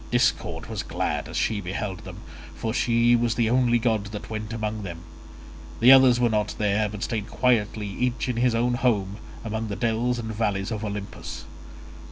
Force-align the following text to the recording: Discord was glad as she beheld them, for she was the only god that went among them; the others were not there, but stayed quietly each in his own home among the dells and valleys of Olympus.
Discord 0.09 0.65
was 0.65 0.81
glad 0.81 1.29
as 1.29 1.37
she 1.37 1.61
beheld 1.61 1.99
them, 2.05 2.21
for 2.55 2.73
she 2.73 3.15
was 3.15 3.35
the 3.35 3.51
only 3.51 3.77
god 3.77 4.05
that 4.07 4.31
went 4.31 4.51
among 4.51 4.81
them; 4.81 5.03
the 5.79 5.91
others 5.91 6.19
were 6.19 6.27
not 6.31 6.55
there, 6.57 6.89
but 6.89 7.03
stayed 7.03 7.29
quietly 7.29 7.85
each 7.85 8.27
in 8.27 8.37
his 8.37 8.55
own 8.55 8.73
home 8.73 9.17
among 9.45 9.67
the 9.67 9.75
dells 9.75 10.17
and 10.17 10.33
valleys 10.33 10.71
of 10.71 10.83
Olympus. 10.83 11.45